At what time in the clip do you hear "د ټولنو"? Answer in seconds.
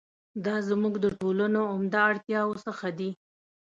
1.03-1.61